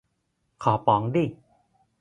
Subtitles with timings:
[0.63, 1.25] ขอป๋องดิ